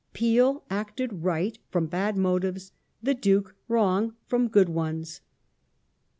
*' 0.11 0.13
Peel 0.13 0.63
acted 0.67 1.13
right 1.21 1.59
from 1.69 1.85
bad 1.85 2.17
motives, 2.17 2.71
the 3.03 3.13
Duke 3.13 3.53
wrong 3.67 4.15
from 4.25 4.47
good 4.47 4.67
ones." 4.69 5.21